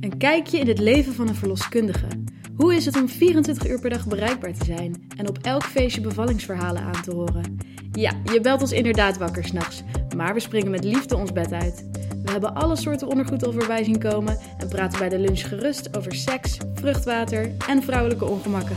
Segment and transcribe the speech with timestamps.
[0.00, 2.06] Een kijkje in het leven van een verloskundige.
[2.56, 6.00] Hoe is het om 24 uur per dag bereikbaar te zijn en op elk feestje
[6.00, 7.56] bevallingsverhalen aan te horen?
[7.92, 9.82] Ja, je belt ons inderdaad wakker s'nachts,
[10.16, 11.84] maar we springen met liefde ons bed uit.
[12.24, 16.14] We hebben alle soorten ondergoed al zien komen en praten bij de lunch gerust over
[16.14, 18.76] seks, vruchtwater en vrouwelijke ongemakken.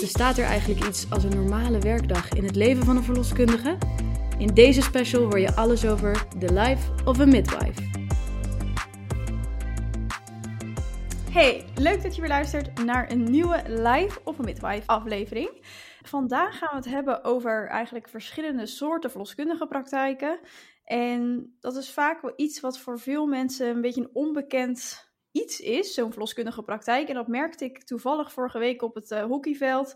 [0.00, 3.76] Bestaat er eigenlijk iets als een normale werkdag in het leven van een verloskundige?
[4.38, 7.91] In deze special hoor je alles over The Life of a Midwife.
[11.32, 15.50] Hey, leuk dat je weer luistert naar een nieuwe Live of a Midwife aflevering.
[16.02, 20.40] Vandaag gaan we het hebben over eigenlijk verschillende soorten verloskundige praktijken.
[20.84, 25.60] En dat is vaak wel iets wat voor veel mensen een beetje een onbekend iets
[25.60, 27.08] is, zo'n verloskundige praktijk.
[27.08, 29.94] En dat merkte ik toevallig vorige week op het uh, hockeyveld.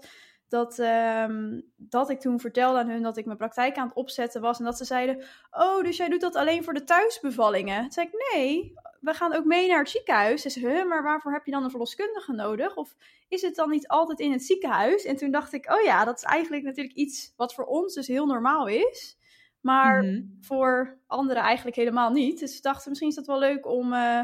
[0.48, 4.40] Dat, ehm, dat ik toen vertelde aan hun dat ik mijn praktijk aan het opzetten
[4.40, 4.58] was.
[4.58, 7.82] En dat ze zeiden: Oh, dus jij doet dat alleen voor de thuisbevallingen?
[7.82, 8.74] Toen zei ik: Nee,
[9.06, 10.42] we gaan ook mee naar het ziekenhuis.
[10.42, 12.76] Ze zei: huh, Maar waarvoor heb je dan een verloskundige nodig?
[12.76, 12.94] Of
[13.28, 15.04] is het dan niet altijd in het ziekenhuis?
[15.04, 18.06] En toen dacht ik: Oh ja, dat is eigenlijk natuurlijk iets wat voor ons dus
[18.06, 19.18] heel normaal is.
[19.60, 20.22] Maar Mhm.
[20.40, 22.38] voor anderen eigenlijk helemaal niet.
[22.38, 23.92] Dus we dachten: Misschien is dat wel leuk om.
[23.92, 24.20] eh,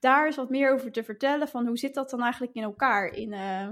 [0.00, 1.48] daar eens wat meer over te vertellen.
[1.48, 3.68] Van hoe zit dat dan eigenlijk in elkaar in eh,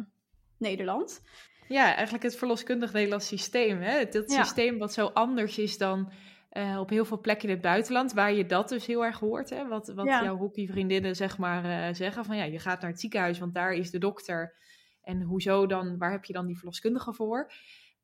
[0.58, 1.22] Nederland?
[1.68, 3.80] Ja, eigenlijk het verloskundig Nederlands systeem.
[3.80, 3.98] Hè?
[3.98, 4.22] Ja.
[4.26, 6.12] systeem wat zo anders is dan
[6.56, 9.50] eh, op heel veel plekken in het buitenland, waar je dat dus heel erg hoort.
[9.50, 9.66] Hè?
[9.68, 10.22] Wat, wat Ja.
[10.22, 13.72] jouw hockeyvriendinnen zeg maar eh, zeggen van ja, je gaat naar het ziekenhuis, want daar
[13.72, 14.54] is de dokter.
[15.02, 17.52] En hoezo dan, waar heb je dan die verloskundige voor?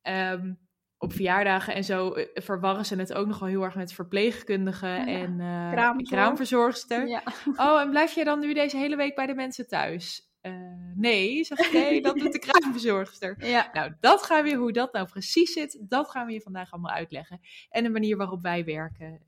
[0.03, 0.53] Ehm,
[0.99, 5.07] op verjaardagen en zo eh, verwarren ze het ook nogal heel erg met verpleegkundigen Ja.
[5.07, 5.37] en
[5.73, 6.09] Kraamzorg.
[6.09, 7.09] kraamverzorgster.
[7.09, 7.23] Ja.
[7.57, 10.31] Oh, en blijf je dan nu deze hele week bij de mensen thuis?
[10.43, 10.53] Eh,
[10.95, 13.47] nee, zeg ik, nee, dat doet de kraamverzorgster.
[13.47, 13.71] ja.
[13.73, 16.93] Nou, dat gaan we hoe dat nou precies zit, dat gaan we je vandaag allemaal
[16.95, 17.41] uitleggen.
[17.71, 19.21] En de manier waarop wij werken.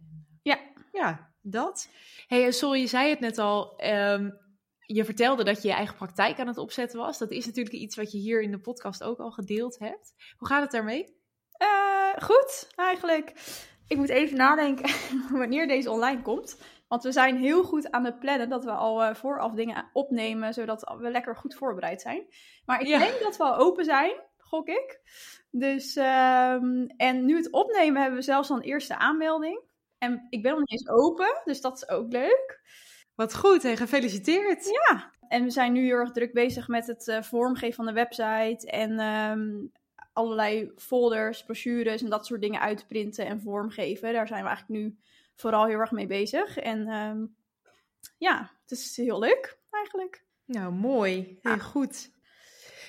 [0.43, 0.59] Ja.
[0.93, 1.89] Ja, dat.
[2.27, 3.77] hey, Sol, je zei het net al.
[3.77, 4.31] ehm,
[4.87, 7.19] je vertelde dat je je eigen praktijk aan het opzetten was.
[7.19, 10.15] Dat is natuurlijk iets wat je hier in de podcast ook al gedeeld hebt.
[10.37, 11.17] Hoe gaat het daarmee?
[11.53, 13.33] Eh, goed, eigenlijk.
[13.89, 14.91] Ik moet even nadenken
[15.39, 16.59] wanneer deze online komt.
[16.95, 20.55] Want we zijn heel goed aan het plannen dat we al eh, vooraf dingen opnemen,
[20.55, 22.27] zodat we lekker goed voorbereid zijn.
[22.65, 22.99] Maar ik Ja.
[22.99, 25.01] denk dat we al open zijn, gok ik.
[25.51, 29.61] Dus, ehm, en nu het opnemen hebben we zelfs al een eerste aanmelding.
[29.99, 32.61] En ik ben nog niet eens open, dus dat is ook leuk.
[33.15, 34.65] Wat goed, hey, gefeliciteerd.
[34.67, 37.93] Ja, en we zijn nu heel erg druk bezig met het eh, vormgeven van de
[37.93, 39.67] website en ehm,
[40.13, 44.13] allerlei folders, brochures en dat soort dingen uitprinten en vormgeven.
[44.13, 44.99] Daar zijn we eigenlijk nu
[45.37, 46.59] vooral heel erg mee bezig.
[46.59, 47.25] En ehm,
[48.19, 50.25] ja, het is heel leuk eigenlijk.
[50.45, 51.39] Nou, mooi.
[51.43, 51.59] Heel Ja.
[51.59, 52.13] goed.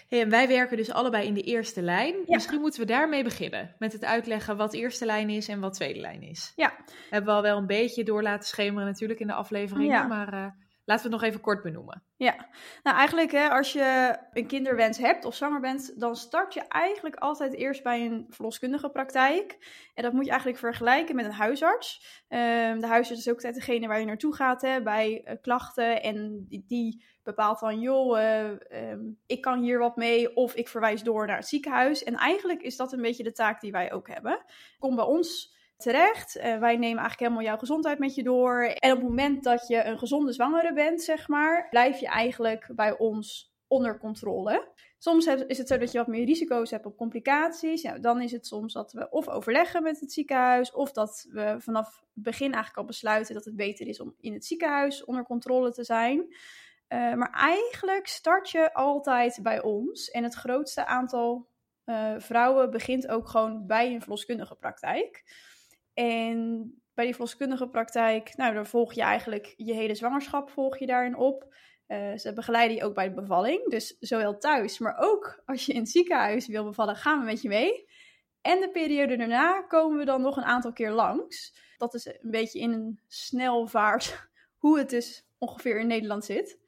[0.08, 2.16] Hey, en wij werken dus allebei in de eerste lijn.
[2.26, 3.76] Misschien moeten we daarmee beginnen.
[3.80, 6.52] Met het uitleggen wat eerste lijn is en wat tweede lijn is.
[6.56, 6.76] Ja.
[7.10, 9.88] Hebben we al wel een beetje door laten schemeren natuurlijk in de afleveringen.
[9.90, 10.08] Ja.
[10.08, 10.52] Maar eh,
[10.86, 12.04] laten we het nog even kort benoemen.
[12.16, 12.48] Ja,
[12.84, 17.16] nou eigenlijk hè, als je een kinderwens hebt of zwanger bent, dan start je eigenlijk
[17.16, 19.58] altijd eerst bij een verloskundige praktijk.
[19.94, 22.24] En dat moet je eigenlijk vergelijken met een huisarts.
[22.28, 26.02] Ehm, de huisarts is ook altijd degene waar je naartoe gaat hè, bij eh, klachten.
[26.02, 31.04] En die, bepaalt van, joh, eh, ehm, ik kan hier wat mee of ik verwijs
[31.04, 32.04] door naar het ziekenhuis.
[32.04, 34.44] En eigenlijk is dat een beetje de taak die wij ook hebben.
[34.80, 36.36] Kom bij ons terecht.
[36.36, 38.64] Eh, wij nemen eigenlijk helemaal jouw gezondheid met je door.
[38.64, 42.72] En op het moment dat je een gezonde zwangere bent, zeg maar, blijf je eigenlijk
[42.76, 44.74] bij ons onder controle.
[44.98, 47.82] Soms is het zo dat je wat meer risico's hebt op complicaties.
[47.82, 51.56] Ja, dan is het soms dat we of overleggen met het ziekenhuis, of dat we
[51.60, 55.24] vanaf het begin eigenlijk al besluiten dat het beter is om in het ziekenhuis onder
[55.24, 56.36] controle te zijn.
[56.88, 60.10] Eh, maar eigenlijk start je altijd bij ons.
[60.10, 61.48] En het grootste aantal
[61.84, 65.24] eh, vrouwen begint ook gewoon bij een verloskundige praktijk.
[65.96, 70.86] En bij die verloskundige praktijk, nou, daar volg je eigenlijk je hele zwangerschap volg je
[70.86, 71.54] daarin op.
[71.88, 73.70] Eh, ze begeleiden je ook bij de bevalling.
[73.70, 77.42] Dus zowel thuis, maar ook als je in het ziekenhuis wil bevallen, gaan we met
[77.42, 77.88] je mee.
[78.42, 81.56] En de periode daarna komen we dan nog een aantal keer langs.
[81.78, 84.30] Dat is een beetje in een snelvaart
[84.62, 86.60] hoe het dus ongeveer in Nederland zit.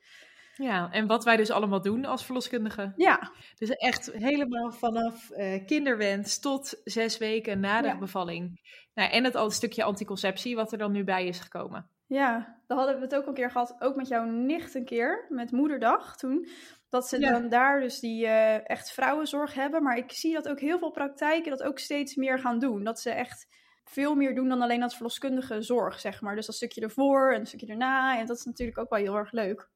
[0.57, 2.93] Ja, en wat wij dus allemaal doen als verloskundigen.
[2.95, 7.97] Ja, Dus echt helemaal vanaf eh, kinderwens tot zes weken na de Ja.
[7.97, 8.61] bevalling.
[8.93, 11.89] Nou, en het al stukje anticonceptie wat er dan nu bij is gekomen.
[12.05, 15.25] Ja, daar hadden we het ook een keer gehad, ook met jouw nicht een keer,
[15.29, 16.47] met moederdag toen.
[16.89, 17.31] Dat ze Ja.
[17.31, 19.83] dan daar dus die eh, echt vrouwenzorg hebben.
[19.83, 22.83] Maar ik zie dat ook heel veel praktijken dat ook steeds meer gaan doen.
[22.83, 23.47] Dat ze echt
[23.83, 26.35] veel meer doen dan alleen dat verloskundige zorg, zeg maar.
[26.35, 28.19] Dus dat stukje ervoor en een stukje erna.
[28.19, 29.69] En dat is natuurlijk ook wel heel erg leuk.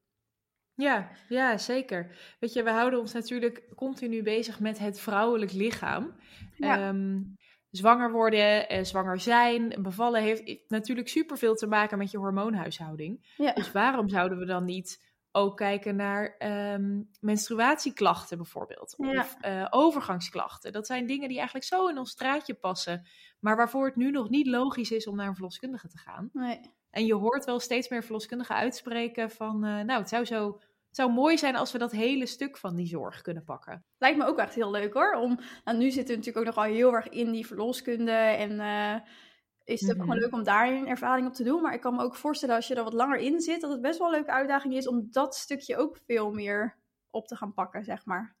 [0.74, 2.10] Ja, ja, zeker.
[2.40, 6.14] Weet je, we houden ons natuurlijk continu bezig met het vrouwelijk lichaam.
[6.56, 6.78] Ja.
[6.78, 7.20] Ehm,
[7.70, 13.34] zwanger worden, eh, zwanger zijn, bevallen heeft natuurlijk superveel te maken met je hormoonhuishouding.
[13.36, 13.52] Ja.
[13.52, 18.94] Dus waarom zouden we dan niet ook kijken naar ehm, menstruatieklachten bijvoorbeeld.
[18.96, 19.20] Ja.
[19.20, 20.72] Of eh, overgangsklachten.
[20.72, 23.06] Dat zijn dingen die eigenlijk zo in ons straatje passen.
[23.40, 26.30] Maar waarvoor het nu nog niet logisch is om naar een verloskundige te gaan.
[26.32, 26.60] Nee.
[26.92, 29.64] En je hoort wel steeds meer verloskundigen uitspreken van...
[29.64, 30.46] eh, nou, het zou, zo,
[30.86, 33.84] het zou mooi zijn als we dat hele stuk van die zorg kunnen pakken.
[33.98, 35.14] Lijkt me ook echt heel leuk hoor.
[35.14, 38.12] Om, nou, nu zitten we natuurlijk ook nogal heel erg in die verloskunde.
[38.12, 39.00] En eh,
[39.64, 41.62] is het ook gewoon leuk om daar een ervaring op te doen.
[41.62, 43.80] Maar ik kan me ook voorstellen als je er wat langer in zit, dat het
[43.80, 46.76] best wel een leuke uitdaging is om dat stukje ook veel meer
[47.10, 48.36] op te gaan pakken, zeg maar.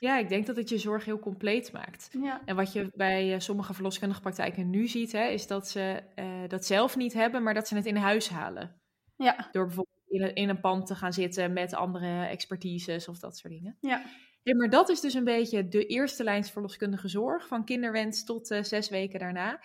[0.00, 2.08] Ja, ik denk dat het je zorg heel compleet maakt.
[2.22, 2.42] Ja.
[2.44, 6.48] En wat je bij eh, sommige verloskundige praktijken nu ziet, hè, is dat ze eh,
[6.48, 8.80] dat zelf niet hebben, maar dat ze het in huis halen.
[9.16, 9.48] Ja.
[9.52, 13.38] Door bijvoorbeeld in een, in een pand te gaan zitten met andere expertises of dat
[13.38, 13.76] soort dingen.
[13.80, 14.02] Ja.
[14.56, 18.62] Maar dat is dus een beetje de eerste lijns verloskundige zorg, van kinderwens tot eh,
[18.62, 19.60] zes weken daarna.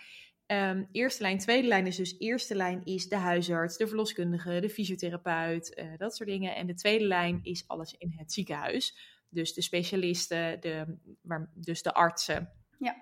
[0.46, 4.70] Ehm, eerste lijn, tweede lijn is dus eerste lijn is de huisarts, de verloskundige, de
[4.70, 6.56] fysiotherapeut, dat soort dingen.
[6.56, 9.15] En de tweede lijn is alles in het ziekenhuis.
[9.36, 12.50] Dus de specialisten, de, waar, dus de artsen.
[12.78, 12.96] Ja.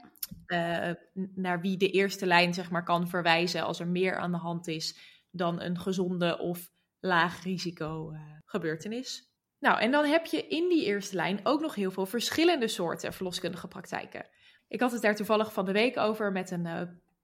[0.46, 0.90] Eh,
[1.34, 4.66] naar wie de eerste lijn zeg maar kan verwijzen als er meer aan de hand
[4.66, 4.98] is
[5.30, 6.70] dan een gezonde of
[7.00, 9.32] laag risico eh, gebeurtenis.
[9.58, 13.12] Nou, en dan heb je in die eerste lijn ook nog heel veel verschillende soorten
[13.12, 14.26] verloskundige praktijken.
[14.68, 16.82] Ik had het daar toevallig van de week over met een, eh,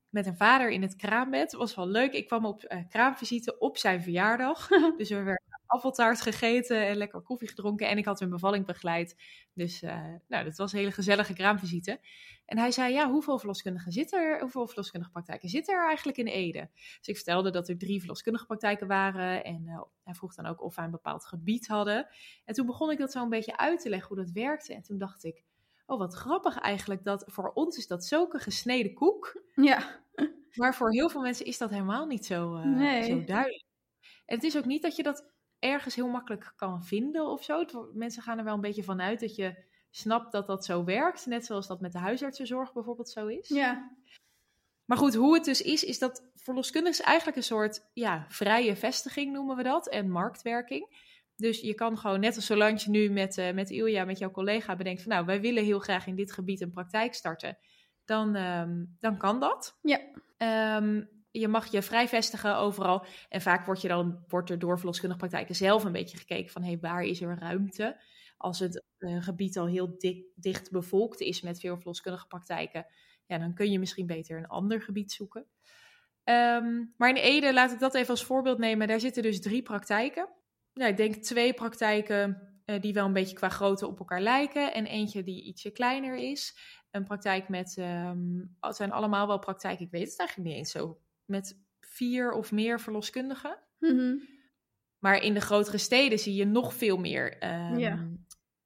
[0.09, 1.41] met een vader in het kraambed.
[1.41, 2.13] Het was wel leuk.
[2.13, 4.69] Ik kwam op kraamvisite op zijn verjaardag.
[4.99, 7.89] dus we werden appeltaart gegeten en lekker koffie gedronken.
[7.89, 9.17] En ik had een bevalling begeleid.
[9.55, 12.01] Dus eh, nou, dat was een hele gezellige kraamvisite.
[12.47, 16.27] En hij zei, ja, hoeveel verloskundigen zitten er, hoeveel verloskundige praktijken zitten er eigenlijk in
[16.27, 16.69] Ede?
[16.75, 19.45] Dus ik vertelde dat er drie verloskundige praktijken waren.
[19.45, 22.09] En eh, hij vroeg dan ook of wij een bepaald gebied hadden.
[22.45, 24.75] En toen begon ik dat zo een beetje uit te leggen hoe dat werkte.
[24.75, 25.43] En toen dacht ik,
[25.87, 29.43] oh wat grappig eigenlijk, dat voor ons is dat zulke gesneden koek.
[29.55, 29.99] Ja.
[30.55, 33.03] Maar voor heel veel mensen is dat helemaal niet zo, eh, Nee.
[33.05, 33.65] zo duidelijk.
[34.27, 35.30] En het is ook niet dat je dat
[35.61, 37.65] ergens heel makkelijk kan vinden of zo.
[37.95, 41.27] Mensen gaan er wel een beetje vanuit dat je snapt dat dat zo werkt.
[41.27, 43.49] Net zoals dat met de huisartsenzorg bijvoorbeeld zo is.
[43.49, 43.97] Ja.
[44.85, 48.77] Maar goed, hoe het dus is, is dat verloskundig is eigenlijk een soort ja, vrije
[48.77, 49.89] vestiging noemen we dat.
[49.89, 51.09] En marktwerking.
[51.37, 54.31] Dus je kan gewoon, net als zolang je nu met, eh met Ilja, met jouw
[54.31, 57.59] collega bedenkt van nou, wij willen heel graag in dit gebied een praktijk starten.
[58.05, 59.79] Dan, ehm, dan kan dat.
[59.83, 60.01] Ja.
[60.37, 63.05] Ehm, je mag je vrij vestigen overal.
[63.29, 66.63] En vaak wordt, je dan, wordt er door verloskundige praktijken zelf een beetje gekeken van
[66.63, 68.01] hey, waar is er ruimte?
[68.37, 72.87] Als het gebied al heel dik, dicht bevolkt is met veel verloskundige praktijken,
[73.27, 75.47] ja, dan kun je misschien beter een ander gebied zoeken.
[76.25, 79.63] Ehm, maar in Ede, laat ik dat even als voorbeeld nemen, daar zitten dus drie
[79.63, 80.29] praktijken.
[80.73, 84.75] Ja, ik denk twee praktijken eh, die wel een beetje qua grootte op elkaar lijken
[84.75, 86.59] en eentje die ietsje kleiner is.
[86.91, 90.71] Een praktijk met, ehm, het zijn allemaal wel praktijken, ik weet het eigenlijk niet eens
[90.71, 90.99] zo,
[91.31, 93.59] met vier of meer verloskundigen.
[93.79, 94.17] Mhm.
[94.99, 98.09] Maar in de grotere steden zie je nog veel meer ehm, Ja.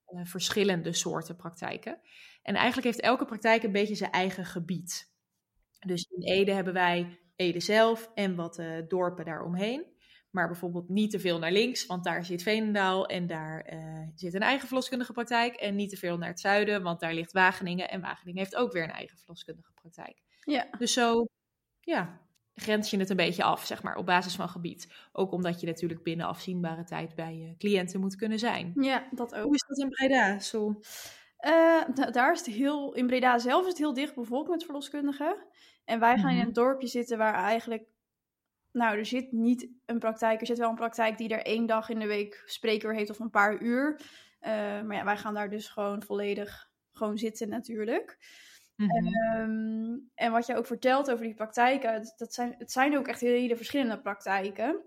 [0.04, 2.00] eh, verschillende soorten praktijken.
[2.42, 5.12] En eigenlijk heeft elke praktijk een beetje zijn eigen gebied.
[5.86, 9.92] Dus in Ede hebben wij Ede zelf en wat eh, dorpen daaromheen.
[10.30, 14.34] Maar bijvoorbeeld niet te veel naar links, want daar zit Veenendaal en daar eh, zit
[14.34, 15.54] een eigen verloskundige praktijk.
[15.54, 17.90] En niet te veel naar het zuiden, want daar ligt Wageningen.
[17.90, 20.22] En Wageningen heeft ook weer een eigen verloskundige praktijk.
[20.40, 20.68] Ja.
[20.78, 21.26] Dus zo,
[21.80, 22.20] ja,
[22.54, 24.92] grens je het een beetje af, zeg maar, op basis van gebied.
[25.12, 28.72] Ook omdat je natuurlijk binnen afzienbare tijd bij je cliënten moet kunnen zijn.
[28.74, 29.44] Ja, dat ook.
[29.44, 30.38] Hoe is dat in Breda?
[30.38, 30.80] Zo.
[31.36, 34.64] Eh, da- daar is het heel, in Breda zelf is het heel dicht bevolkt met
[34.64, 35.36] verloskundigen.
[35.84, 36.46] En wij gaan in Mhm.
[36.46, 37.84] een dorpje zitten waar eigenlijk,
[38.72, 40.40] nou, er zit niet een praktijk.
[40.40, 43.18] Er zit wel een praktijk die er één dag in de week spreker heeft of
[43.18, 44.00] een paar uur.
[44.40, 48.18] Eh, maar ja, wij gaan daar dus gewoon volledig gewoon zitten natuurlijk.
[48.76, 48.90] Mhm.
[49.06, 53.06] Ehm, en wat je ook vertelt over die praktijken, het- dat zijn, het zijn ook
[53.08, 54.82] echt hele verschillende praktijken.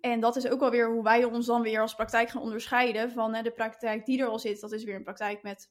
[0.00, 3.10] En dat is ook wel weer hoe wij ons dan weer als praktijk gaan onderscheiden
[3.10, 4.60] van hè, de praktijk die er al zit.
[4.60, 5.70] Dat is weer een praktijk met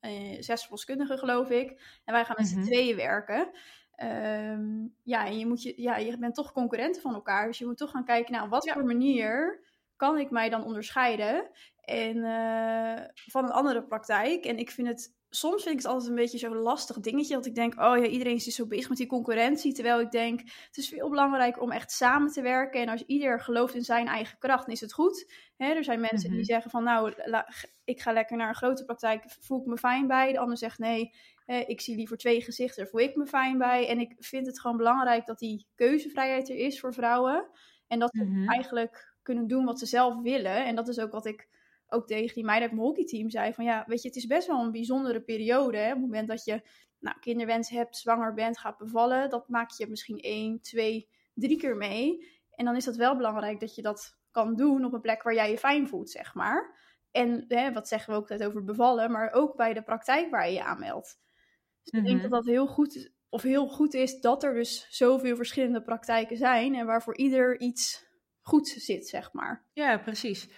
[0.00, 2.00] eh, zes verloskundigen, geloof ik.
[2.04, 2.60] En wij gaan met Mhm.
[2.62, 3.50] z'n tweeën werken.
[3.94, 7.46] Ehm, ja, en je, moet je, ja, je bent toch concurrenten van elkaar.
[7.46, 8.72] Dus je moet toch gaan kijken, nou, wat Ja.
[8.72, 9.60] voor manier
[9.96, 14.44] kan ik mij dan onderscheiden en, eh, van een andere praktijk?
[14.44, 17.34] En ik vind het, soms vind ik het altijd een beetje zo'n lastig dingetje.
[17.34, 19.72] Dat ik denk, oh ja, iedereen is dus zo bezig met die concurrentie.
[19.72, 22.80] Terwijl ik denk, het is veel belangrijker om echt samen te werken.
[22.80, 25.32] En als ieder gelooft in zijn eigen kracht, dan is het goed.
[25.56, 26.36] Er zijn mensen Mhm.
[26.36, 27.12] die zeggen van, nou,
[27.84, 30.32] ik ga lekker naar een grote praktijk, voel ik me fijn bij.
[30.32, 31.14] De ander zegt, nee,
[31.46, 33.88] eh, ik zie liever twee gezichten, daar voel ik me fijn bij.
[33.88, 37.48] En ik vind het gewoon belangrijk dat die keuzevrijheid er is voor vrouwen.
[37.86, 38.48] En dat ze Mhm.
[38.48, 40.64] eigenlijk kunnen doen wat ze zelf willen.
[40.64, 41.48] En dat is ook wat ik
[41.92, 43.52] ook tegen die meiden uit mijn hockeyteam zei.
[43.52, 45.76] Van ja, weet je, het is best wel een bijzondere periode.
[45.76, 45.86] Hè?
[45.86, 46.62] Op het moment dat je
[46.98, 49.30] nou, kinderwens hebt, zwanger bent, gaat bevallen.
[49.30, 52.28] Dat maak je misschien één, twee, drie keer mee.
[52.50, 55.34] En dan is dat wel belangrijk dat je dat kan doen op een plek waar
[55.34, 56.80] jij je fijn voelt, zeg maar.
[57.10, 60.46] En hè, wat zeggen we ook altijd over bevallen, maar ook bij de praktijk waar
[60.48, 61.20] je je aanmeldt.
[61.82, 62.22] Dus ik denk Mhm.
[62.22, 66.74] dat dat heel goed, of heel goed is dat er dus zoveel verschillende praktijken zijn
[66.74, 68.06] en waarvoor ieder iets
[68.40, 69.66] goed zit, zeg maar.
[69.72, 70.48] Ja, precies.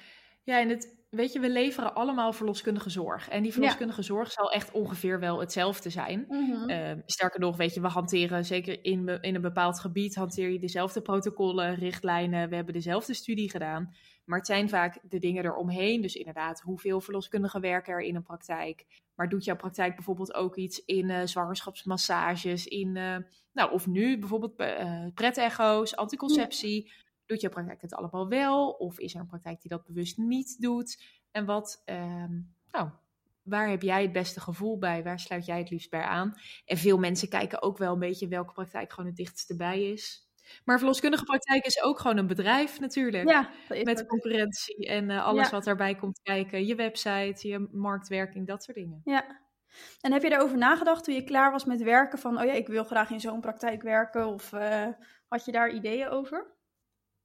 [0.43, 3.29] Ja, en het, weet je, we leveren allemaal verloskundige zorg.
[3.29, 6.27] En die verloskundige zorg zal echt ongeveer wel hetzelfde zijn.
[6.67, 10.59] Eh, sterker nog, weet je, we hanteren zeker in, in een bepaald gebied, hanteer je
[10.59, 12.49] dezelfde protocollen, richtlijnen.
[12.49, 13.95] We hebben dezelfde studie gedaan.
[14.25, 16.01] Maar het zijn vaak de dingen eromheen.
[16.01, 18.87] Dus inderdaad, hoeveel verloskundigen werken er in een praktijk?
[19.15, 23.17] Maar doet jouw praktijk bijvoorbeeld ook iets in eh, zwangerschapsmassages, in, eh,
[23.53, 26.93] nou, of nu bijvoorbeeld eh pret-echo's, anticonceptie?
[27.27, 28.71] Doet jouw praktijk het allemaal wel?
[28.71, 31.03] Of is er een praktijk die dat bewust niet doet?
[31.31, 32.41] En wat, ehm,
[32.71, 32.91] nou,
[33.43, 35.03] waar heb jij het beste gevoel bij?
[35.03, 36.35] Waar sluit jij het liefst bij aan?
[36.65, 40.23] En veel mensen kijken ook wel een beetje welke praktijk gewoon het dichtste bij is.
[40.65, 43.29] Maar verloskundige praktijk is ook gewoon een bedrijf natuurlijk.
[43.29, 43.51] Ja,
[43.83, 45.51] Met concurrentie en eh, alles Ja.
[45.51, 46.67] wat daarbij komt kijken.
[46.67, 49.01] Je website, je marktwerking, dat soort dingen.
[49.05, 49.43] Ja.
[50.01, 52.19] En heb je daarover nagedacht toen je klaar was met werken?
[52.19, 54.27] Van, oh ja, ik wil graag in zo'n praktijk werken.
[54.27, 54.87] Of eh,
[55.29, 56.53] had je daar ideeën over?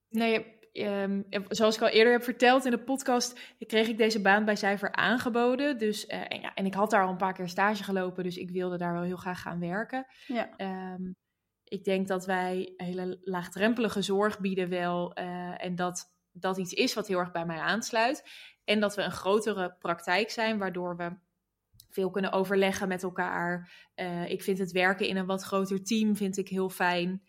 [0.10, 4.46] Nee, ehm, zoals ik al eerder heb verteld in de podcast, kreeg ik deze baan
[4.46, 5.78] bij Cijfer aangeboden.
[5.78, 8.38] Dus, eh, en, ja, en ik had daar al een paar keer stage gelopen, dus
[8.38, 10.06] ik wilde daar wel heel graag gaan werken.
[10.28, 10.50] Ja.
[10.58, 11.12] Ehm,
[11.64, 15.14] ik denk dat wij hele laagdrempelige zorg bieden wel.
[15.14, 18.24] eh, en dat dat iets is wat heel erg bij mij aansluit.
[18.64, 21.18] En dat we een grotere praktijk zijn, waardoor we
[21.90, 23.72] veel kunnen overleggen met elkaar.
[23.96, 27.24] Eh, ik vind het werken in een wat groter team vind ik heel fijn.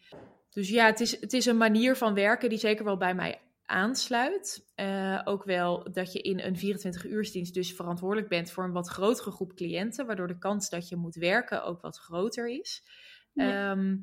[0.51, 3.41] Dus ja, het is, het is een manier van werken die zeker wel bij mij
[3.65, 4.71] aansluit.
[4.75, 9.31] Eh, ook wel dat je in een 24-uursdienst dus verantwoordelijk bent voor een wat grotere
[9.31, 12.83] groep cliënten, waardoor de kans dat je moet werken ook wat groter is.
[13.33, 13.71] Ja.
[13.71, 13.97] Ehm,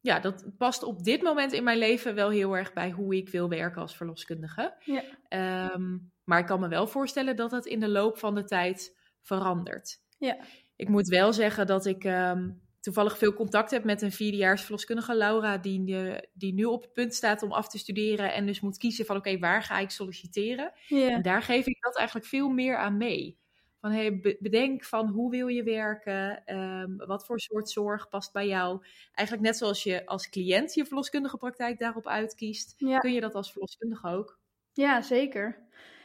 [0.00, 3.28] ja, dat past op dit moment in mijn leven wel heel erg bij hoe ik
[3.28, 4.74] wil werken als verloskundige.
[4.84, 5.02] Ja.
[5.28, 8.98] Ehm, maar ik kan me wel voorstellen dat het in de loop van de tijd
[9.20, 10.00] verandert.
[10.18, 10.36] Ja.
[10.76, 12.50] Ik moet wel zeggen dat ik ehm,
[12.84, 15.96] toevallig veel contact heb met een vierdejaars verloskundige, Laura, die,
[16.32, 19.16] die nu op het punt staat om af te studeren en dus moet kiezen van
[19.16, 20.72] oké, waar ga ik solliciteren?
[20.88, 23.38] En daar geef ik dat eigenlijk veel meer aan mee.
[23.80, 28.32] Van hey, be- bedenk van hoe wil je werken, Ehm, wat voor soort zorg past
[28.32, 28.84] bij jou.
[29.12, 33.52] Eigenlijk net zoals je als cliënt je verloskundige praktijk daarop uitkiest, kun je dat als
[33.52, 34.38] verloskundige ook.
[34.72, 35.62] Ja, zeker.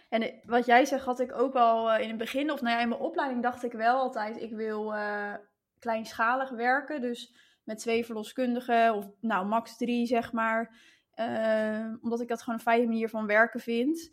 [0.09, 2.75] En eh, wat jij zegt had ik ook al eh, in het begin, of nou
[2.75, 5.33] ja, in mijn opleiding dacht ik wel altijd, ik wil eh,
[5.79, 7.01] kleinschalig werken.
[7.01, 10.77] Dus met twee verloskundigen, of nou max drie zeg maar.
[11.11, 14.09] Eh, omdat ik dat gewoon een fijne manier van werken vind.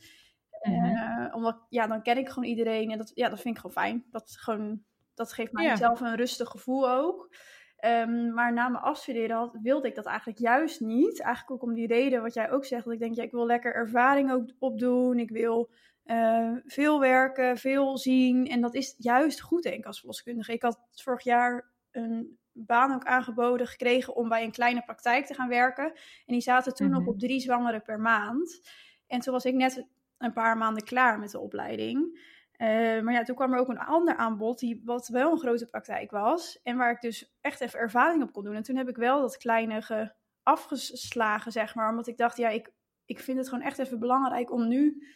[0.62, 0.84] Mhm.
[0.84, 3.76] Eh, omdat, ja, dan ken ik gewoon iedereen en dat, ja, dat vind ik gewoon
[3.84, 4.04] fijn.
[4.10, 4.82] Dat, gewoon,
[5.14, 5.76] dat geeft mij Ja.
[5.76, 7.34] zelf een rustig gevoel ook.
[7.76, 11.20] Ehm, maar na mijn afstuderen had, wilde ik dat eigenlijk juist niet.
[11.20, 12.84] Eigenlijk ook om die reden wat jij ook zegt.
[12.84, 15.18] Dat ik denk, ja, ik wil lekker ervaring ook opdoen.
[15.18, 15.70] Ik wil
[16.06, 18.46] eh, veel werken, veel zien.
[18.46, 20.52] En dat is juist goed, denk ik, als verloskundige.
[20.52, 25.34] Ik had vorig jaar een baan ook aangeboden gekregen om bij een kleine praktijk te
[25.34, 25.84] gaan werken.
[25.92, 26.98] En die zaten toen Mhm.
[26.98, 28.60] nog op drie zwangeren per maand.
[29.06, 29.86] En toen was ik net
[30.18, 32.24] een paar maanden klaar met de opleiding.
[32.52, 32.68] Eh,
[33.00, 36.10] maar ja, toen kwam er ook een ander aanbod, die, wat wel een grote praktijk
[36.10, 36.60] was.
[36.62, 38.54] En waar ik dus echt even ervaring op kon doen.
[38.54, 41.90] En toen heb ik wel dat kleine ge- afgeslagen, zeg maar.
[41.90, 42.72] Omdat ik dacht, ja, ik,
[43.04, 45.06] ik vind het gewoon echt even belangrijk om nu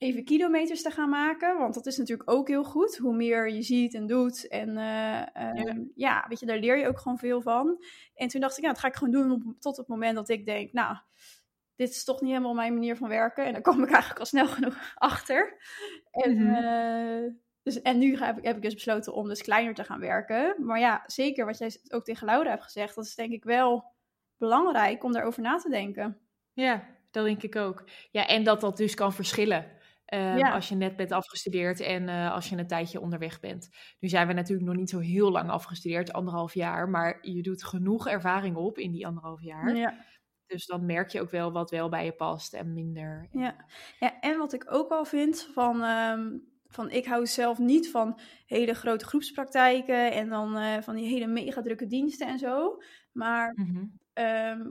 [0.00, 1.58] even kilometers te gaan maken.
[1.58, 2.96] Want dat is natuurlijk ook heel goed.
[2.96, 4.48] Hoe meer je ziet en doet.
[4.48, 6.24] En eh, ehm, ja.
[6.28, 7.84] weet je, daar leer je ook gewoon veel van.
[8.14, 10.28] En toen dacht ik, ja, dat ga ik gewoon doen op- tot het moment dat
[10.28, 10.96] ik denk, nou,
[11.76, 13.44] dit is toch niet helemaal mijn manier van werken.
[13.44, 15.56] En daar kwam ik eigenlijk al snel genoeg achter.
[16.10, 16.54] En, Mhm.
[16.54, 20.00] eh, dus, en nu heb ik, heb ik dus besloten om dus kleiner te gaan
[20.00, 20.54] werken.
[20.64, 23.84] Maar ja, zeker wat jij ook tegen Laura hebt gezegd, dat is denk ik wel
[24.36, 26.18] belangrijk om daarover na te denken.
[26.52, 27.84] Ja, dat denk ik ook.
[28.10, 29.78] Ja, en dat dat dus kan verschillen.
[30.10, 30.52] Ehm, Ja.
[30.54, 33.68] Als je net bent afgestudeerd en eh, als je een tijdje onderweg bent.
[34.00, 36.88] Nu zijn we natuurlijk nog niet zo heel lang afgestudeerd, anderhalf jaar.
[36.88, 39.76] Maar je doet genoeg ervaring op in die anderhalf jaar.
[39.76, 39.94] Ja.
[40.46, 43.28] Dus dan merk je ook wel wat wel bij je past en minder.
[43.32, 43.56] Ja.
[43.98, 46.38] ja, en wat ik ook wel vind van, ehm,
[46.68, 51.26] van ik hou zelf niet van hele grote groepspraktijken en dan eh, van die hele
[51.26, 52.76] mega drukke diensten en zo.
[53.12, 53.84] Maar Mhm.
[54.12, 54.70] ehm,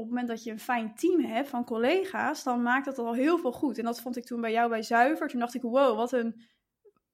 [0.00, 3.14] op het moment dat je een fijn team hebt van collega's, dan maakt dat al
[3.14, 3.78] heel veel goed.
[3.78, 5.28] En dat vond ik toen bij jou bij Zuiver.
[5.28, 6.40] Toen dacht ik, wow, wat een,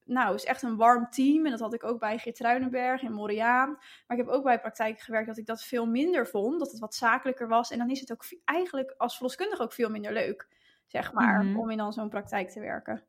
[0.04, 1.44] nou, is echt een warm team.
[1.44, 3.68] En dat had ik ook bij Geertruidenberg in Moriaan.
[4.06, 6.80] Maar ik heb ook bij praktijken gewerkt dat ik dat veel minder vond, dat het
[6.80, 7.70] wat zakelijker was.
[7.70, 10.48] En dan is het ook eigenlijk als verloskundige ook veel minder leuk,
[10.86, 11.58] zeg maar, Mhm.
[11.58, 13.04] om in dan zo'n praktijk te werken.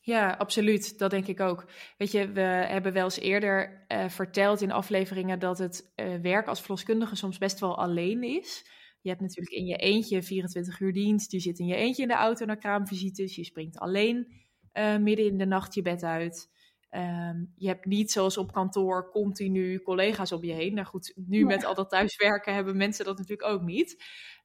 [0.00, 0.98] Ja, absoluut.
[0.98, 1.64] Dat denk ik ook.
[1.98, 6.46] Weet je, we hebben wel eens eerder eh, verteld in afleveringen dat het eh, werk
[6.46, 8.66] als verloskundige soms best wel alleen is.
[9.06, 11.32] Je hebt natuurlijk in je eentje 24 uur dienst.
[11.32, 13.36] Je zit in je eentje in de auto naar kraamvisites.
[13.36, 14.32] Je springt alleen
[14.72, 16.50] uh, midden in de nacht je bed uit.
[16.90, 20.74] Um, je hebt niet zoals op kantoor continu collega's om je heen.
[20.74, 24.04] Nou goed, nu met al dat thuiswerken hebben mensen dat natuurlijk ook niet.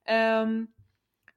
[0.10, 0.74] Um,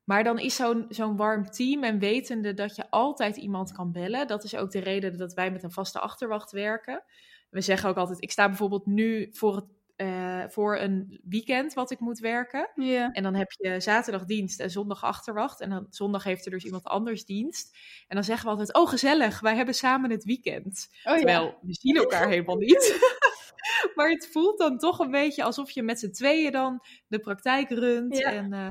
[0.04, 4.26] maar dan is zo'n zo'n warm team en wetende dat je altijd iemand kan bellen.
[4.26, 7.04] Dat is ook de reden dat wij met een vaste achterwacht werken.
[7.50, 9.64] We zeggen ook altijd, ik sta bijvoorbeeld nu voor, het,
[9.96, 12.70] uh, voor een weekend wat ik moet werken.
[12.74, 13.10] Yeah.
[13.12, 15.60] En dan heb je zaterdag dienst en zondag achterwacht.
[15.60, 17.76] En dan zondag heeft er dus iemand anders dienst.
[18.08, 20.88] En dan zeggen we altijd, oh gezellig, wij hebben samen het weekend.
[21.04, 21.58] Oh, Terwijl, ja.
[21.60, 22.98] we zien elkaar helemaal niet.
[23.94, 27.68] maar het voelt dan toch een beetje alsof je met z'n tweeën dan de praktijk
[27.68, 28.16] runt.
[28.16, 28.32] Ja.
[28.32, 28.68] En uh,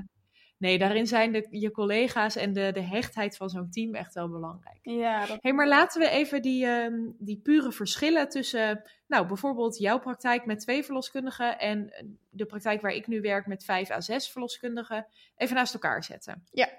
[0.63, 4.29] nee, daarin zijn de, je collega's en de, de hechtheid van zo'n team echt wel
[4.29, 4.79] belangrijk.
[4.81, 5.37] Ja, dat...
[5.41, 10.45] hey, maar laten we even die, um, die pure verschillen tussen, nou, bijvoorbeeld jouw praktijk
[10.45, 11.93] met twee verloskundigen en
[12.29, 15.05] de praktijk waar ik nu werk met vijf à zes verloskundigen,
[15.35, 16.43] even naast elkaar zetten.
[16.51, 16.69] Ja.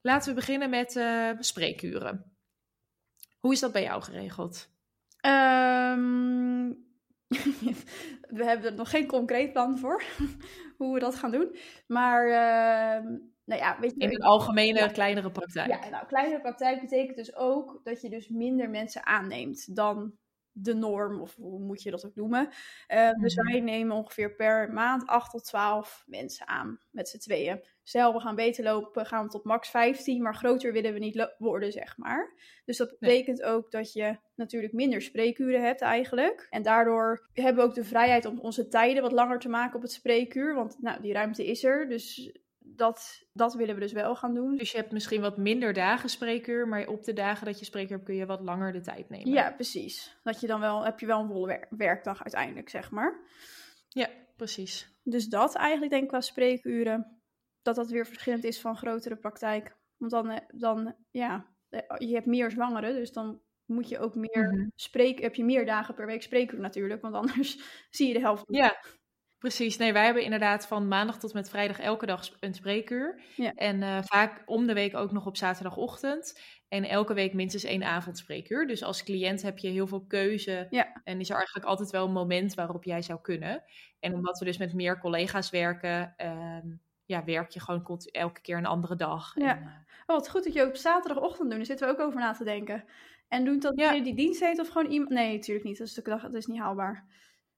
[0.00, 2.32] Laten we beginnen met uh, spreekuren.
[3.38, 4.68] Hoe is dat bij jou geregeld?
[5.26, 6.89] Um,
[8.38, 10.02] we hebben er nog geen concreet plan voor
[10.78, 11.56] hoe we dat gaan doen.
[11.86, 13.04] Maar, uh,
[13.44, 14.00] nou ja, weet je...
[14.00, 14.86] In een algemene, ja.
[14.86, 15.68] kleinere praktijk.
[15.68, 20.12] Ja, nou, kleinere praktijk betekent dus ook dat je dus minder mensen aanneemt dan
[20.52, 22.48] de norm, of hoe moet je dat ook noemen.
[22.88, 23.10] Uh.
[23.12, 27.64] Dus wij nemen ongeveer per maand 8 tot 12 mensen aan met z'n tweeën.
[27.82, 31.34] Stel, we gaan beter lopen, gaan we tot max 15, maar groter willen we niet
[31.38, 32.34] worden, zeg maar.
[32.64, 33.48] Dus dat betekent nee.
[33.48, 36.46] ook dat je natuurlijk minder spreekuren hebt eigenlijk.
[36.50, 39.82] En daardoor hebben we ook de vrijheid om onze tijden wat langer te maken op
[39.82, 40.54] het spreekuur.
[40.54, 42.32] Want nou, die ruimte is er, dus
[42.80, 44.56] dat, dat willen we dus wel gaan doen.
[44.56, 47.96] Dus je hebt misschien wat minder dagen spreekuur, maar op de dagen dat je spreekuur
[47.96, 49.32] hebt kun je wat langer de tijd nemen.
[49.32, 50.18] Ja, precies.
[50.22, 53.20] Dat je dan wel, heb je wel een volle wer werkdag uiteindelijk, zeg maar.
[53.88, 54.98] Ja, precies.
[55.02, 57.20] Dus dat eigenlijk denk ik qua spreekuren,
[57.62, 59.76] dat dat weer verschillend is van grotere praktijk.
[59.96, 61.46] Want dan, dan ja,
[61.98, 64.72] je hebt meer zwangeren, dus dan moet je ook meer mm -hmm.
[64.74, 67.58] spreken, heb je meer dagen per week spreekuur natuurlijk, want anders
[67.90, 68.58] zie je de helft niet.
[68.58, 68.76] Ja,
[69.40, 73.20] Precies, nee, wij hebben inderdaad van maandag tot met vrijdag elke dag een spreekuur.
[73.36, 73.52] Ja.
[73.54, 76.40] En uh, vaak om de week ook nog op zaterdagochtend.
[76.68, 78.66] En elke week minstens één avondspreekuur.
[78.66, 80.66] Dus als cliënt heb je heel veel keuze.
[80.70, 81.00] Ja.
[81.04, 83.62] En is er eigenlijk altijd wel een moment waarop jij zou kunnen.
[84.00, 86.56] En omdat we dus met meer collega's werken, uh,
[87.04, 89.32] ja, werk je gewoon elke keer een andere dag.
[89.34, 89.56] Ja.
[89.56, 89.68] En, uh,
[90.06, 91.56] oh, wat goed dat je ook op zaterdagochtend doet.
[91.56, 92.84] Daar zitten we ook over na te denken.
[93.28, 94.00] En doet dat ja.
[94.00, 95.10] die dienst heet of gewoon iemand?
[95.10, 95.78] Nee, natuurlijk niet.
[95.78, 97.04] Dat is, dat is niet haalbaar.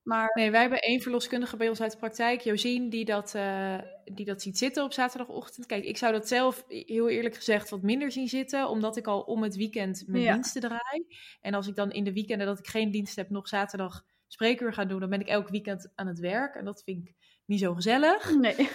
[0.02, 0.30] Maar...
[0.34, 4.24] Nee, wij hebben één verloskundige bij ons uit de praktijk, Josien, die dat, uh, die
[4.24, 5.66] dat ziet zitten op zaterdagochtend.
[5.66, 9.20] Kijk, ik zou dat zelf heel eerlijk gezegd wat minder zien zitten, omdat ik al
[9.20, 10.32] om het weekend mijn ja.
[10.32, 11.06] diensten draai.
[11.40, 14.72] En als ik dan in de weekenden dat ik geen dienst heb, nog zaterdag spreekuur
[14.72, 16.54] ga doen, dan ben ik elk weekend aan het werk.
[16.54, 18.34] En dat vind ik niet zo gezellig.
[18.36, 18.68] Nee.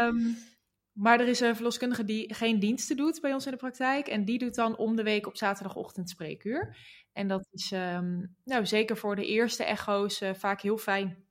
[0.00, 0.36] Um,
[0.96, 4.06] maar er is een verloskundige die geen diensten doet bij ons in de praktijk.
[4.06, 6.76] En die doet dan om de week op zaterdagochtend spreekuur.
[7.12, 11.24] En dat is um, nou, zeker voor de eerste echo's uh, vaak heel fijn.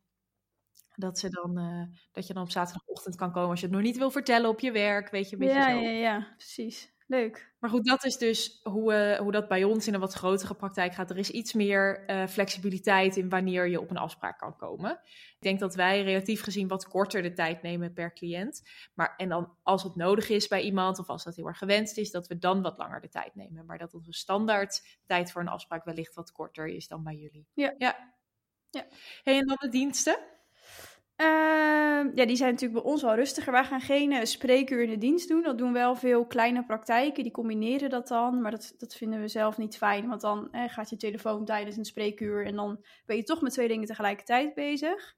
[0.96, 3.84] Dat, ze dan, uh, dat je dan op zaterdagochtend kan komen als je het nog
[3.84, 5.10] niet wil vertellen op je werk.
[5.10, 5.80] Weet je, een beetje ja, zo.
[5.80, 6.95] ja, ja, precies.
[7.08, 7.54] Leuk.
[7.60, 10.54] Maar goed, dat is dus hoe, uh, hoe dat bij ons in een wat grotere
[10.56, 11.10] praktijk gaat.
[11.10, 14.92] Er is iets meer uh, flexibiliteit in wanneer je op een afspraak kan komen.
[15.12, 18.62] Ik denk dat wij relatief gezien wat korter de tijd nemen per cliënt.
[18.94, 21.98] Maar, en dan als het nodig is bij iemand of als dat heel erg gewenst
[21.98, 23.66] is, dat we dan wat langer de tijd nemen.
[23.66, 27.48] Maar dat onze standaard tijd voor een afspraak wellicht wat korter is dan bij jullie.
[27.54, 27.74] Ja.
[27.78, 28.14] ja.
[28.70, 28.86] ja.
[29.24, 30.18] Hey, en dan de diensten?
[31.22, 33.52] Uh, ja, die zijn natuurlijk bij ons wel rustiger.
[33.52, 35.42] Wij gaan geen uh, spreekuur in de dienst doen.
[35.42, 37.24] Dat doen wel veel kleine praktijken.
[37.24, 38.42] Die combineren dat dan.
[38.42, 40.08] Maar dat, dat vinden we zelf niet fijn.
[40.08, 42.46] Want dan eh, gaat je telefoon tijdens een spreekuur.
[42.46, 45.16] En dan ben je toch met twee dingen tegelijkertijd bezig.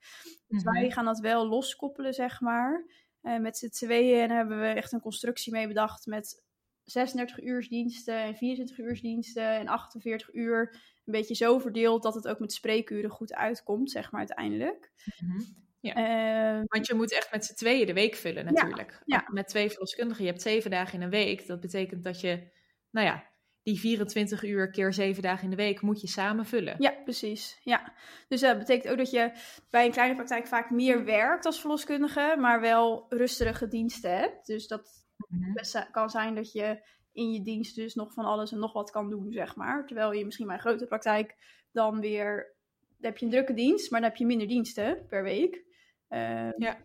[0.48, 0.74] Dus Mhm.
[0.74, 2.86] wij gaan dat wel loskoppelen, zeg maar.
[3.24, 6.06] Uh, met z'n tweeën en hebben we echt een constructie mee bedacht.
[6.06, 6.44] Met
[6.84, 10.82] 36 uur diensten en 24 uur diensten en 48 uur.
[11.06, 14.92] Een beetje zo verdeeld dat het ook met spreekuren goed uitkomt, zeg maar uiteindelijk.
[15.20, 15.40] Mhm.
[15.80, 16.58] Ja.
[16.58, 19.02] Uh, Want je moet echt met z'n tweeën de week vullen natuurlijk.
[19.06, 19.26] ja.
[19.28, 20.24] Met twee verloskundigen.
[20.24, 21.48] Je hebt zeven dagen in een week.
[21.48, 22.52] Dat betekent dat je,
[22.92, 23.24] nou ja,
[23.63, 26.76] die 24 uur keer zeven dagen in de week moet je samen vullen.
[26.80, 27.60] Ja, precies.
[27.63, 27.94] Ja.
[28.28, 29.32] Dus dat betekent ook dat je
[29.70, 34.46] bij een kleine praktijk vaak meer werkt als verloskundige, maar wel rustige diensten hebt.
[34.46, 35.54] Dus dat Mhm.
[35.54, 36.80] best kan zijn dat je
[37.12, 39.86] in je dienst dus nog van alles en nog wat kan doen, zeg maar.
[39.86, 41.36] Terwijl je misschien bij een grote praktijk
[41.72, 42.56] dan weer,
[42.98, 45.66] dan heb je een drukke dienst, maar dan heb je minder diensten per week.
[46.10, 46.78] Uh, Ja.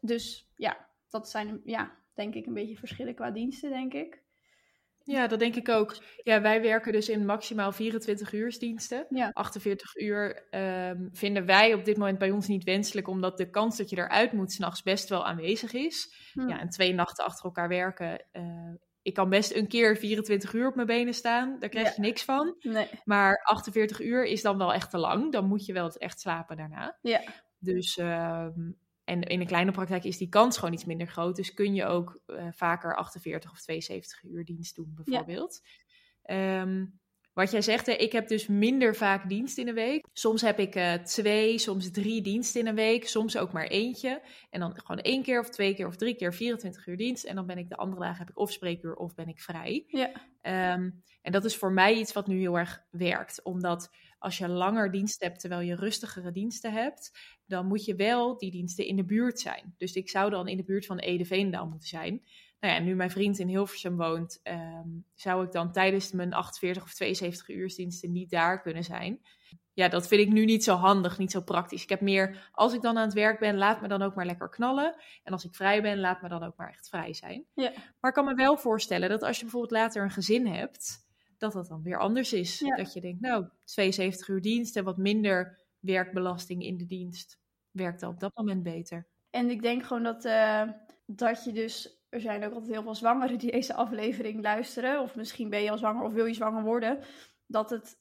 [0.00, 4.22] Dus ja, dat zijn ja, denk ik een beetje verschillen qua diensten, denk ik.
[5.04, 5.96] Ja, dat denk ik ook.
[6.22, 9.06] Ja, wij werken dus in maximaal 24 uursdiensten.
[9.08, 9.30] Ja.
[9.32, 13.76] 48 uur ehm, vinden wij op dit moment bij ons niet wenselijk, omdat de kans
[13.76, 16.14] dat je eruit moet s'nachts best wel aanwezig is.
[16.32, 16.48] Hm.
[16.48, 18.26] Ja, en twee nachten achter elkaar werken.
[18.32, 21.92] eh, ik kan best een keer 24 uur op mijn benen staan, daar krijg Ja.
[21.96, 22.56] je niks van.
[22.60, 22.88] Nee.
[23.04, 25.32] Maar 48 uur is dan wel echt te lang.
[25.32, 26.98] Dan moet je wel echt slapen daarna.
[27.00, 27.20] Ja.
[27.60, 28.70] Dus, ehm,
[29.04, 31.36] en in een kleine praktijk is die kans gewoon iets minder groot.
[31.36, 35.60] Dus kun je ook eh, vaker 48 of 72 uur dienst doen, bijvoorbeeld.
[36.22, 36.84] Ehm,
[37.32, 40.06] wat jij zegt, hè, ik heb dus minder vaak dienst in een week.
[40.12, 43.08] Soms heb ik eh, twee, soms drie diensten in een week.
[43.08, 44.22] Soms ook maar eentje.
[44.50, 47.24] En dan gewoon één keer of twee keer of drie keer 24 uur dienst.
[47.24, 49.84] En dan ben ik de andere dagen heb ik of spreekuur of ben ik vrij.
[49.86, 50.12] Ja.
[50.40, 50.90] Ehm,
[51.22, 53.42] en dat is voor mij iets wat nu heel erg werkt.
[53.42, 57.10] Omdat als je langer dienst hebt terwijl je rustigere diensten hebt,
[57.46, 59.74] dan moet je wel die diensten in de buurt zijn.
[59.76, 62.22] Dus ik zou dan in de buurt van Ede Veendaal moeten zijn.
[62.60, 66.82] Nou ja, nu mijn vriend in Hilversum woont, ehm, zou ik dan tijdens mijn 48
[66.82, 69.20] of 72 uursdiensten niet daar kunnen zijn.
[69.72, 71.82] Ja, dat vind ik nu niet zo handig, niet zo praktisch.
[71.82, 74.26] Ik heb meer, als ik dan aan het werk ben, laat me dan ook maar
[74.26, 74.94] lekker knallen.
[75.22, 77.46] En als ik vrij ben, laat me dan ook maar echt vrij zijn.
[77.54, 77.72] Ja.
[78.00, 81.08] Maar ik kan me wel voorstellen dat als je bijvoorbeeld later een gezin hebt,
[81.40, 82.58] dat dat dan weer anders is.
[82.58, 82.76] Ja.
[82.76, 87.38] Dat je denkt, nou, 72 uur dienst en wat minder werkbelasting in de dienst.
[87.70, 89.06] Werkt dan op dat moment beter.
[89.30, 90.68] En ik denk gewoon dat, eh,
[91.06, 91.98] dat je dus...
[92.08, 95.00] Er zijn ook altijd heel veel zwangeren die deze aflevering luisteren.
[95.00, 96.98] Of misschien ben je al zwanger of wil je zwanger worden.
[97.46, 97.98] Dat het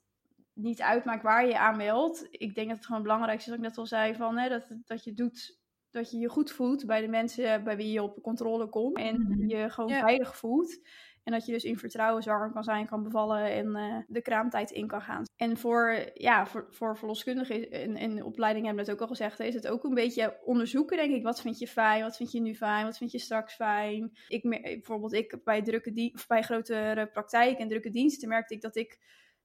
[0.54, 2.28] niet uitmaakt waar je je aanmeldt.
[2.32, 4.64] Ik denk dat het gewoon belangrijk is, zoals ik net al zei, van, hè, dat,
[4.86, 5.59] dat je doet...
[5.92, 8.98] Dat je je goed voelt bij de mensen bij wie je op controle komt.
[8.98, 9.48] En Mhm.
[9.48, 10.00] je gewoon Ja.
[10.00, 10.80] veilig voelt.
[11.24, 14.72] En dat je dus in vertrouwen zwanger kan zijn, kan bevallen en eh, de kraamtijd
[14.72, 15.24] in kan gaan.
[15.36, 19.40] En voor, ja, voor, voor verloskundigen en, en opleiding hebben we het ook al gezegd,
[19.40, 21.24] is het ook een beetje onderzoeken, denk ik.
[21.24, 22.04] Wat vind je fijn?
[22.04, 22.86] Wat vind je nu fijn?
[22.86, 24.12] Wat vind je straks fijn?
[24.28, 28.62] Ik, bijvoorbeeld, ik bij, drukke die, of bij grotere praktijken en drukke diensten merkte ik
[28.62, 29.00] dat ik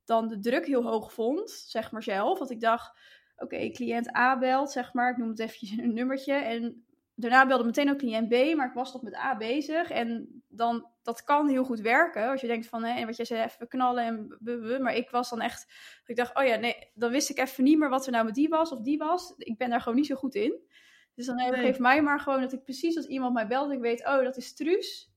[0.05, 2.39] dan de druk heel hoog vond, zeg maar zelf.
[2.39, 2.99] Want ik dacht,
[3.37, 6.33] oké, cliënt A belt, zeg maar, ik noem het eventjes een nummertje.
[6.33, 9.91] En daarna belde meteen ook cliënt B, maar ik was nog met A bezig.
[9.91, 12.29] En dan, dat kan heel goed werken.
[12.29, 15.31] Als je denkt van, hè, en wat jij zei, even knallen en Maar ik was
[15.31, 15.73] dan echt,
[16.07, 18.35] ik dacht, oh ja, nee, dan wist ik even niet meer wat er nou met
[18.35, 19.35] die was of die was.
[19.37, 20.61] Ik ben daar gewoon niet zo goed in.
[21.15, 21.53] Dus dan Nee.
[21.53, 24.37] geef mij maar gewoon dat ik precies als iemand mij belt, ik weet, oh, dat
[24.37, 25.13] is Truus.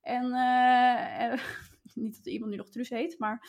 [0.00, 1.38] En, eh, en-
[1.94, 3.46] niet dat iemand nu nog Truus heet, maar...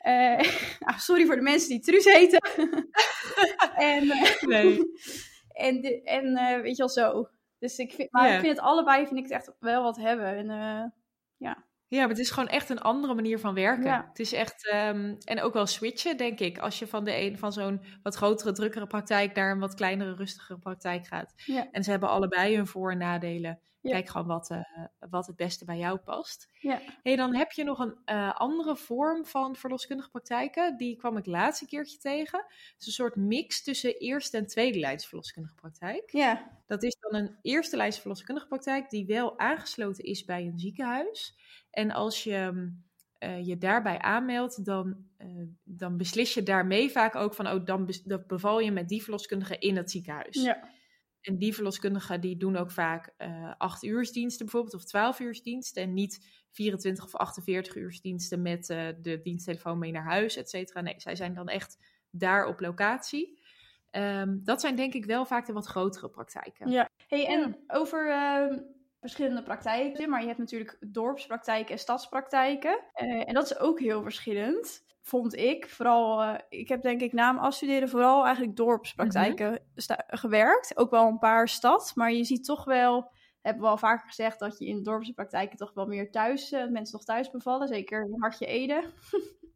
[0.00, 0.38] eh,
[0.88, 2.40] ah, sorry voor de mensen die Truus heten.
[3.92, 4.80] en, eh, Nee.
[5.66, 7.28] en, de- en eh, weet je wel zo.
[7.58, 8.34] Dus ik vind, maar Ja.
[8.34, 10.36] ik vind het allebei vind ik het echt wel wat hebben.
[10.36, 10.84] En, eh,
[11.36, 11.64] Ja,
[11.98, 13.84] maar het is gewoon echt een andere manier van werken.
[13.84, 14.06] Ja.
[14.08, 16.58] Het is echt, ehm, en ook wel switchen, denk ik.
[16.58, 20.14] Als je van, de een, van zo'n wat grotere, drukkere praktijk naar een wat kleinere,
[20.14, 21.32] rustigere praktijk gaat.
[21.46, 21.68] Ja.
[21.70, 23.60] En ze hebben allebei hun voor- en nadelen.
[23.82, 23.90] Ja.
[23.90, 24.60] Kijk gewoon wat, eh,
[25.10, 26.48] wat het beste bij jou past.
[26.60, 26.80] ja.
[27.02, 30.76] Hey, dan heb je nog een eh, andere vorm van verloskundige praktijken.
[30.76, 32.38] Die kwam ik laatst een keertje tegen.
[32.48, 36.10] Het is een soort mix tussen eerste en tweede lijns verloskundige praktijk.
[36.12, 36.58] ja.
[36.66, 41.34] Dat is dan een eerste lijns verloskundige praktijk die wel aangesloten is bij een ziekenhuis.
[41.70, 42.84] En als je mm,
[43.18, 45.28] eh, je daarbij aanmeldt, dan, eh,
[45.64, 47.90] dan beslis je daarmee vaak ook van, oh, dan,
[48.26, 50.42] beval je met die verloskundige in het ziekenhuis.
[50.42, 50.68] ja.
[51.20, 55.82] En die verloskundigen die doen ook vaak eh acht uursdiensten bijvoorbeeld, of twaalf uursdiensten.
[55.82, 60.80] En niet 24 of 48 uursdiensten met eh, de diensttelefoon mee naar huis, et cetera.
[60.80, 61.78] Nee, zij zijn dan echt
[62.10, 63.38] daar op locatie.
[63.90, 66.70] Ehm, dat zijn denk ik wel vaak de wat grotere praktijken.
[66.70, 66.88] Ja.
[67.06, 68.58] Hey, en over ehm,
[69.00, 72.80] verschillende praktijken, maar je hebt natuurlijk dorpspraktijken en stadspraktijken.
[72.92, 75.68] Eh, en dat is ook heel verschillend, vond ik.
[75.68, 80.76] Vooral, eh, ik heb denk ik na mijn afstuderen vooral eigenlijk dorpspraktijken sta- gewerkt.
[80.76, 83.10] Ook wel een paar stad, maar je ziet toch wel,
[83.40, 86.96] hebben we al vaker gezegd, dat je in dorpspraktijken toch wel meer thuis, eh, mensen
[86.96, 87.68] nog thuis bevallen.
[87.68, 88.84] Zeker in Hartje Ede.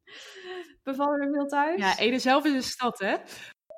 [0.83, 1.81] bevallen er veel thuis.
[1.81, 3.17] Ja, Ede zelf is een stad, hè?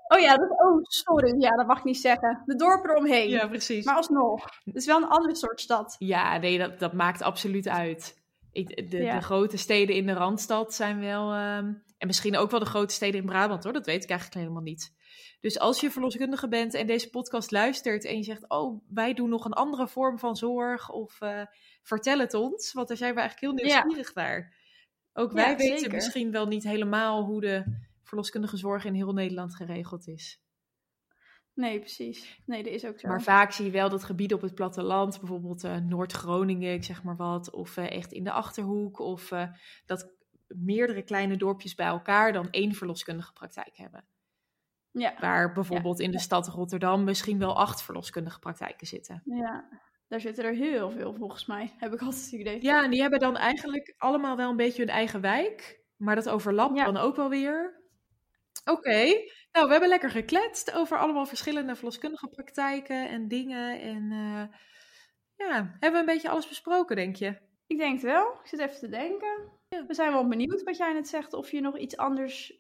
[0.09, 2.43] Oh ja, dat, oh sorry, ja, dat mag ik niet zeggen.
[2.47, 3.29] De dorpen eromheen.
[3.29, 3.85] Ja, precies.
[3.85, 5.97] Maar alsnog, het is wel een andere soort stad.
[5.99, 8.25] Ja, nee, dat, dat maakt absoluut uit.
[8.53, 9.15] Ik, de, Ja.
[9.19, 11.33] de grote steden in de Randstad zijn wel...
[11.33, 13.73] ehm, en misschien ook wel de grote steden in Brabant, hoor.
[13.73, 14.95] Dat weet ik eigenlijk helemaal niet.
[15.41, 18.05] Dus als je verloskundige bent en deze podcast luistert...
[18.05, 20.91] en je zegt, oh, wij doen nog een andere vorm van zorg...
[20.91, 21.43] of eh,
[21.83, 23.75] vertel het ons, want daar zijn we eigenlijk heel Ja.
[23.85, 24.55] nieuwsgierig naar.
[25.13, 27.23] Ook Ja, wij weten misschien wel niet helemaal...
[27.25, 27.65] hoe de
[28.07, 30.41] verloskundige zorg in heel Nederland geregeld is.
[31.55, 32.41] Nee, precies.
[32.47, 33.09] Nee, dat is ook zo.
[33.09, 37.03] Maar vaak zie je wel dat gebieden op het platteland, bijvoorbeeld eh, Noord-Groningen, ik zeg
[37.03, 39.49] maar wat, of eh, echt in de achterhoek, of eh,
[39.87, 40.15] dat
[40.47, 44.07] meerdere kleine dorpjes bij elkaar dan één verloskundige praktijk hebben.
[44.91, 49.23] ja, Waar bijvoorbeeld in de stad Rotterdam misschien wel acht verloskundige praktijken zitten.
[49.25, 49.85] ja.
[50.09, 52.63] Daar zitten er heel veel volgens mij, heb ik altijd het idee.
[52.63, 55.81] Ja, en die hebben dan eigenlijk allemaal wel een beetje hun eigen wijk.
[55.97, 56.85] Maar dat overlapt Ja.
[56.85, 57.85] dan ook wel weer.
[58.71, 59.05] Oké,
[59.53, 63.81] nou we hebben lekker gekletst over allemaal verschillende verloskundige praktijken en dingen.
[63.81, 64.59] En eh,
[65.37, 67.39] ja, hebben we een beetje alles besproken, denk je?
[67.67, 68.33] Ik denk het wel.
[68.33, 69.53] Ik zit even te denken.
[69.69, 71.33] We zijn wel benieuwd wat jij net zegt.
[71.33, 72.59] Of je nog iets anders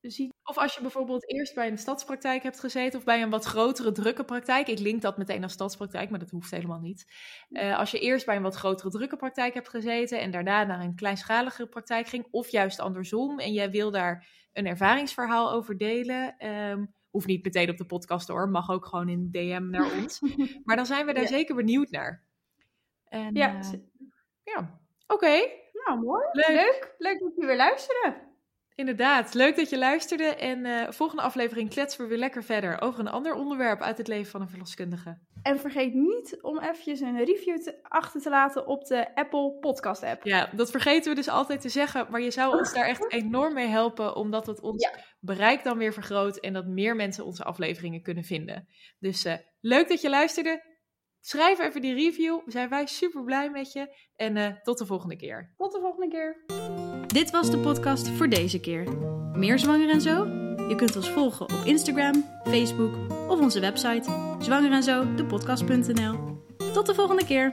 [0.00, 0.32] ziet.
[0.42, 3.92] Of als je bijvoorbeeld eerst bij een stadspraktijk hebt gezeten of bij een wat grotere
[3.92, 4.68] drukke praktijk.
[4.68, 7.12] Ik link dat meteen als stadspraktijk, maar dat hoeft helemaal niet.
[7.50, 10.80] Eh, als je eerst bij een wat grotere drukke praktijk hebt gezeten en daarna naar
[10.80, 16.34] een kleinschaligere praktijk ging, of juist andersom en jij wil daar een ervaringsverhaal over delen,
[16.38, 20.20] ehm, hoeft niet meteen op de podcast hoor, mag ook gewoon in DM naar ons.
[20.64, 21.28] Maar dan zijn we daar Ja.
[21.28, 22.22] zeker benieuwd naar.
[23.04, 23.70] En, Ja, eh,
[24.44, 24.80] ja.
[25.06, 25.46] oké.
[25.86, 26.24] nou mooi.
[26.32, 26.48] Leuk.
[26.48, 26.94] Leuk.
[26.98, 28.26] Leuk dat je weer luisterde.
[28.78, 30.24] Inderdaad, leuk dat je luisterde.
[30.24, 34.08] En eh, volgende aflevering kletsen we weer lekker verder over een ander onderwerp uit het
[34.08, 35.18] leven van een verloskundige.
[35.42, 40.02] En vergeet niet om eventjes een review te- achter te laten op de Apple Podcast
[40.02, 40.24] app.
[40.24, 43.54] Ja, dat vergeten we dus altijd te zeggen, maar je zou ons daar echt enorm
[43.54, 45.04] mee helpen, omdat het ons Ja.
[45.20, 48.68] bereik dan weer vergroot en dat meer mensen onze afleveringen kunnen vinden.
[48.98, 50.62] Dus eh, leuk dat je luisterde.
[51.20, 52.40] Schrijf even die review.
[52.46, 53.96] Zijn wij super blij met je.
[54.16, 55.52] En eh, tot de volgende keer.
[55.56, 56.44] Tot de volgende keer.
[57.08, 58.84] Dit was de podcast voor deze keer.
[59.32, 60.26] Meer zwanger en zo?
[60.68, 62.94] Je kunt ons volgen op Instagram, Facebook
[63.28, 66.38] of onze website zwangerenzo, de podcast.nl.
[66.72, 67.50] Tot de volgende keer.